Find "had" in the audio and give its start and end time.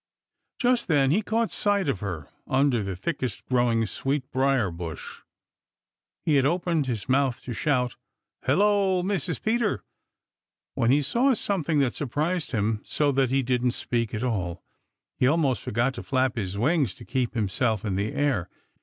6.37-6.45